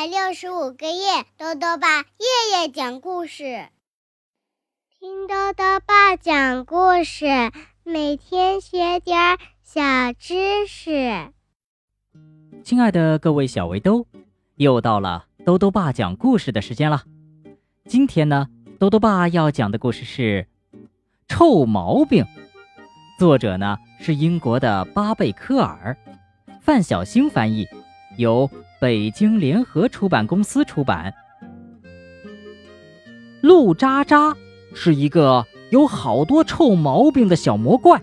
[0.00, 3.68] 百六十五个夜，豆豆爸夜夜讲故事，
[4.98, 7.26] 听豆豆爸讲故事，
[7.82, 9.82] 每天学点小
[10.14, 11.30] 知识。
[12.64, 14.06] 亲爱的各位小围兜，
[14.54, 17.02] 又到了豆豆爸讲故事的时间了。
[17.84, 18.48] 今天呢，
[18.78, 20.48] 豆豆爸要讲的故事是
[21.28, 22.24] 《臭毛病》，
[23.18, 25.94] 作者呢是英国的巴贝科尔，
[26.62, 27.68] 范小星翻译，
[28.16, 28.50] 由。
[28.80, 31.12] 北京联合出版公司出版。
[33.42, 34.34] 陆渣渣
[34.74, 38.00] 是一个有好多臭毛病的小魔怪，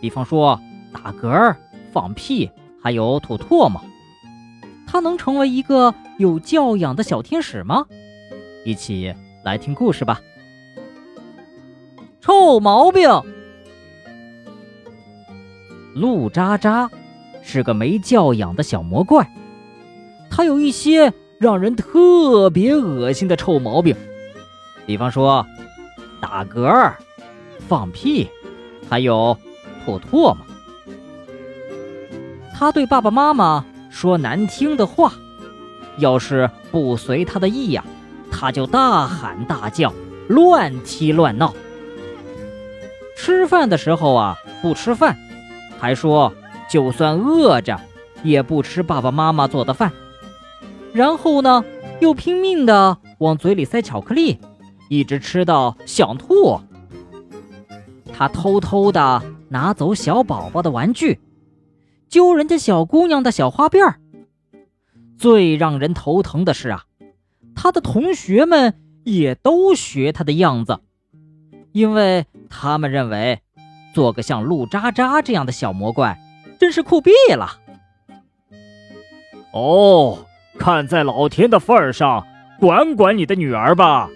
[0.00, 0.58] 比方说
[0.94, 1.54] 打嗝、
[1.92, 2.50] 放屁，
[2.82, 3.78] 还有吐唾沫。
[4.86, 7.84] 他能成为一个有教养的小天使吗？
[8.64, 9.14] 一起
[9.44, 10.22] 来听故事吧。
[12.22, 13.10] 臭毛病，
[15.94, 16.90] 陆渣渣
[17.42, 19.30] 是个没教养的小魔怪。
[20.38, 23.96] 还有一些让人特别恶心的臭毛病，
[24.86, 25.44] 比方说
[26.20, 26.92] 打嗝、
[27.66, 28.30] 放屁，
[28.88, 29.36] 还有
[29.84, 30.36] 吐唾沫。
[32.54, 35.12] 他对爸爸妈妈说难听的话，
[35.96, 37.84] 要是不随他的意呀，
[38.30, 39.92] 他就大喊大叫、
[40.28, 41.52] 乱踢乱闹。
[43.16, 45.16] 吃饭的时候啊，不吃饭，
[45.80, 46.32] 还说
[46.70, 47.76] 就算饿着
[48.22, 49.90] 也不吃爸爸妈妈做的饭。
[50.92, 51.64] 然后呢，
[52.00, 54.38] 又拼命的往嘴里塞巧克力，
[54.88, 56.60] 一直吃到想吐。
[58.12, 61.20] 他偷偷的拿走小宝宝的玩具，
[62.08, 64.00] 揪人家小姑娘的小花辫儿。
[65.16, 66.84] 最让人头疼的是啊，
[67.54, 70.80] 他的同学们也都学他的样子，
[71.72, 73.40] 因为他们认为
[73.94, 76.18] 做个像陆渣渣这样的小魔怪
[76.58, 77.58] 真是酷毙了。
[79.52, 80.24] 哦。
[80.58, 82.26] 看在老天的份儿上，
[82.58, 84.10] 管管你的女儿吧。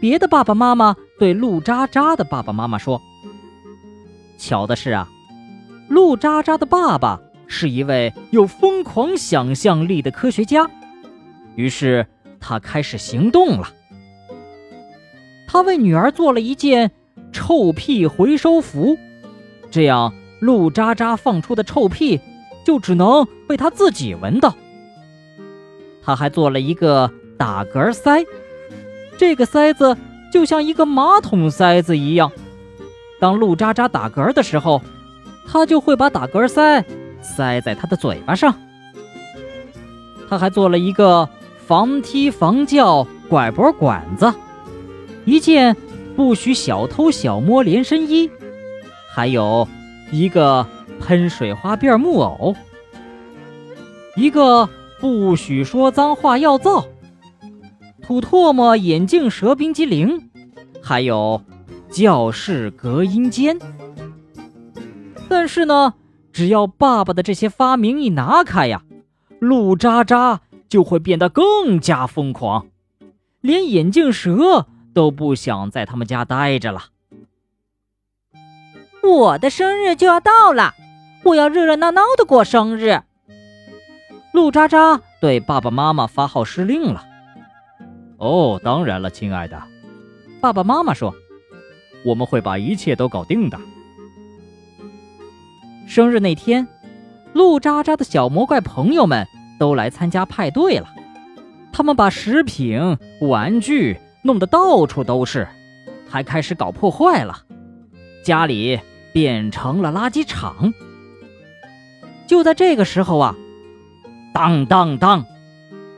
[0.00, 3.00] 别的爸爸妈妈对陆渣渣的爸爸妈妈说
[4.38, 5.08] ：“巧的是啊，
[5.88, 10.68] 陆渣渣的爸爸是一位有疯狂想象力的科学家，
[11.56, 12.06] 于是
[12.40, 13.68] 他开始行动了。
[15.46, 16.90] 他为女儿做了一件
[17.32, 18.96] 臭屁回收服，
[19.70, 22.18] 这样陆渣渣放出的臭屁
[22.64, 24.56] 就只能被他自己闻到。”
[26.04, 28.24] 他还做了一个打嗝塞，
[29.16, 29.96] 这个塞子
[30.32, 32.32] 就像一个马桶塞子一样。
[33.20, 34.82] 当陆渣渣打嗝的时候，
[35.46, 36.84] 他就会把打嗝塞
[37.20, 38.52] 塞在他的嘴巴上。
[40.28, 41.28] 他还做了一个
[41.66, 44.34] 防踢防叫拐脖管子，
[45.24, 45.76] 一件
[46.16, 48.28] 不许小偷小摸连身衣，
[49.14, 49.68] 还有
[50.10, 50.66] 一个
[51.00, 52.56] 喷水花辫木偶，
[54.16, 54.68] 一个。
[55.02, 56.86] 不许说脏话，要造
[58.00, 60.30] 吐唾沫眼镜蛇冰激凌，
[60.80, 61.42] 还有
[61.90, 63.58] 教室隔音间。
[65.28, 65.94] 但是呢，
[66.32, 68.84] 只要爸爸的这些发明一拿开呀，
[69.40, 72.68] 路渣渣就会变得更加疯狂，
[73.40, 76.84] 连眼镜蛇都不想在他们家待着了。
[79.02, 80.74] 我的生日就要到了，
[81.24, 83.02] 我要热热闹闹的过生日。
[84.32, 87.04] 陆渣渣对爸爸妈妈发号施令了。
[88.16, 89.62] 哦，当然了，亲爱的，
[90.40, 91.14] 爸爸妈妈说
[92.04, 93.60] ：“我们会把一切都搞定的。”
[95.86, 96.66] 生日那天，
[97.34, 99.26] 陆渣渣的小魔怪朋友们
[99.58, 100.88] 都来参加派对了。
[101.70, 105.46] 他们把食品、玩具弄得到处都是，
[106.08, 107.36] 还开始搞破坏了，
[108.24, 108.80] 家里
[109.12, 110.72] 变成了垃圾场。
[112.26, 113.34] 就在这个时候啊！
[114.32, 115.24] 当当当，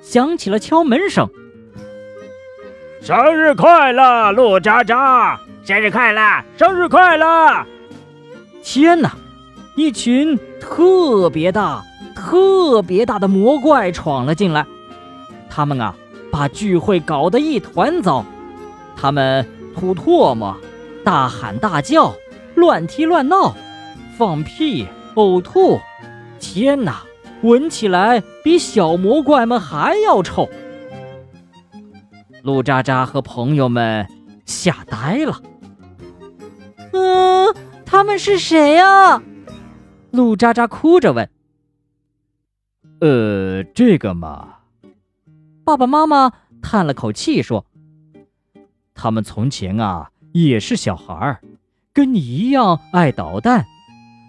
[0.00, 1.28] 响起了敲门声。
[3.02, 5.40] 生日快乐，陆渣渣！
[5.64, 7.64] 生日快乐，生日快乐！
[8.62, 9.16] 天哪，
[9.74, 11.82] 一群特别大、
[12.14, 14.66] 特别大的魔怪闯了进来。
[15.48, 15.94] 他们啊，
[16.30, 18.24] 把聚会搞得一团糟。
[18.96, 20.56] 他们吐唾沫、
[21.04, 22.14] 大喊大叫、
[22.54, 23.54] 乱踢乱闹、
[24.16, 25.80] 放屁、呕吐。
[26.38, 27.02] 天哪！
[27.42, 30.48] 闻起来比小魔怪们还要臭。
[32.42, 34.06] 陆渣渣和朋友们
[34.44, 35.40] 吓呆了。
[36.92, 37.54] 嗯，
[37.84, 39.22] 他们是谁呀？
[40.10, 41.30] 陆渣渣哭着问。
[43.00, 44.56] 呃，这个嘛，
[45.64, 47.64] 爸爸妈妈叹了口气说
[48.94, 51.40] ：“他们从前啊也是小孩儿，
[51.94, 53.64] 跟你一样爱捣蛋，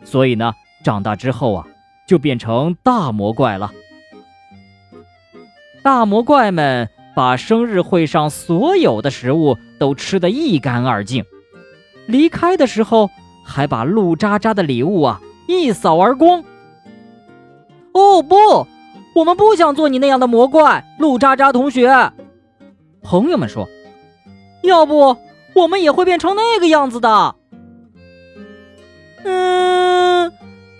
[0.05, 0.53] 所以呢，
[0.83, 1.67] 长大之后啊。”
[2.11, 3.71] 就变成大魔怪了。
[5.81, 11.23] 大魔怪们把生日会上所有的食物都吃得一干二净，
[12.07, 13.09] 离开的时候
[13.45, 16.43] 还把陆渣渣的礼物啊一扫而光。
[17.93, 18.35] 哦不，
[19.15, 22.11] 我们不想做你那样的魔怪，陆渣渣同学。
[23.01, 23.69] 朋友们说
[24.63, 25.15] ：“要不
[25.55, 27.35] 我们也会变成那个样子的。”
[29.23, 29.90] 嗯，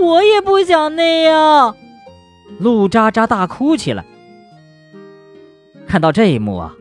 [0.01, 1.75] 我也不想那样。
[2.59, 4.03] 陆渣渣大哭起来。
[5.87, 6.73] 看到这一幕啊，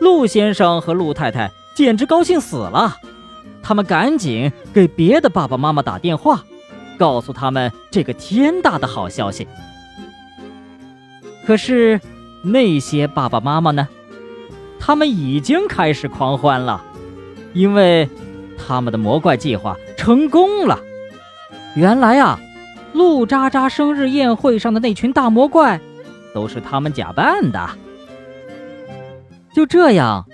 [0.00, 2.96] 陆先生和陆太太简直高兴死了。
[3.62, 6.44] 他们赶紧给别的爸爸妈妈打电话，
[6.98, 9.46] 告诉他们这个天大的好消息。
[11.46, 12.00] 可是
[12.42, 13.88] 那些爸爸妈妈呢？
[14.78, 16.84] 他们已经开始狂欢了，
[17.54, 18.08] 因为
[18.58, 20.78] 他们的魔怪计划成功了。
[21.74, 22.38] 原来啊，
[22.94, 25.80] 陆渣渣生日宴会上的那群大魔怪，
[26.32, 27.68] 都是他们假扮的。
[29.52, 30.24] 就这样，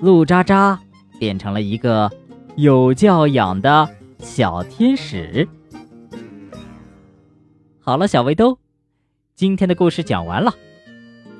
[0.00, 0.80] 陆渣渣
[1.20, 2.10] 变成了一个
[2.56, 3.88] 有教养的
[4.18, 5.48] 小天使。
[7.80, 8.58] 好了，小围兜，
[9.36, 10.52] 今天的故事讲完了。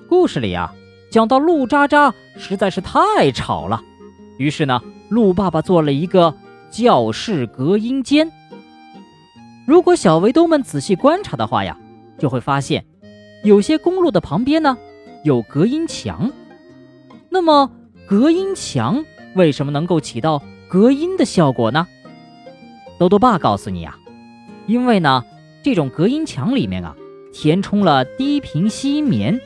[0.08, 0.72] 故事里啊，
[1.10, 3.82] 讲到陆渣渣实在是太吵了，
[4.38, 6.32] 于是呢，陆爸爸做了一个
[6.70, 8.30] 教室隔音间。
[9.72, 11.78] 如果小围兜们仔细观察的话呀，
[12.18, 12.84] 就会发现，
[13.42, 14.76] 有些公路的旁边呢，
[15.24, 16.30] 有隔音墙。
[17.30, 17.70] 那么，
[18.04, 19.02] 隔音墙
[19.34, 21.88] 为什么能够起到隔音的效果呢？
[22.98, 23.96] 豆豆爸告诉你啊，
[24.66, 25.24] 因为呢，
[25.62, 26.94] 这种隔音墙里面啊，
[27.32, 29.40] 填充了低频吸音棉。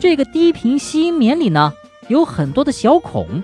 [0.00, 1.70] 这个低频吸音棉里呢，
[2.08, 3.42] 有很多的小孔。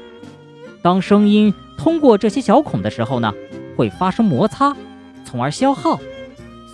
[0.80, 3.30] 当声音通过这些小孔的时候呢，
[3.76, 4.74] 会发生摩擦，
[5.24, 5.98] 从而消耗，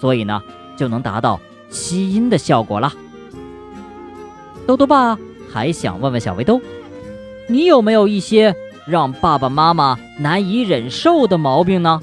[0.00, 0.42] 所以呢，
[0.76, 2.92] 就能达到吸音的效果了。
[4.66, 5.18] 豆豆爸
[5.52, 6.60] 还想问问小围兜。
[7.48, 8.54] 你有没有一些
[8.86, 12.00] 让爸爸妈妈难以忍受的毛病呢？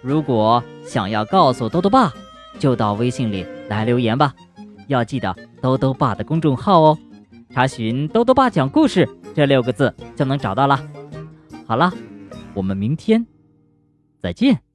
[0.00, 2.12] 如果想要告诉豆豆爸，
[2.58, 4.34] 就到微信里来留言吧。
[4.88, 6.98] 要记得豆豆爸的公众号哦，
[7.50, 10.80] 查询“豆豆爸讲故事”这六个字就能找到了。
[11.66, 11.92] 好了，
[12.54, 13.26] 我们明天
[14.22, 14.71] 再见。